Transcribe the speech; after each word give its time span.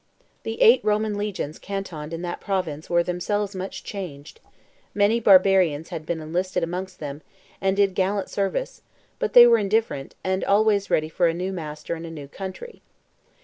The 0.41 0.59
eight 0.63 0.83
Roman 0.83 1.15
legions 1.15 1.59
cantoned 1.59 2.11
in 2.11 2.23
that 2.23 2.41
province 2.41 2.89
were 2.89 3.03
themselves 3.03 3.55
much 3.55 3.83
changed; 3.83 4.39
many 4.95 5.19
barbarians 5.19 5.89
had 5.89 6.07
been 6.07 6.19
enlisted 6.19 6.63
amongst 6.63 6.99
them, 6.99 7.21
and 7.61 7.77
did 7.77 7.93
gallant 7.93 8.27
service; 8.27 8.81
but 9.19 9.33
they 9.33 9.45
were 9.45 9.59
indifferent, 9.59 10.15
and 10.23 10.43
always 10.43 10.89
ready 10.89 11.07
for 11.07 11.27
a 11.27 11.35
new 11.35 11.51
master 11.51 11.93
and 11.93 12.07
a 12.07 12.09
new 12.09 12.27
country. 12.27 12.81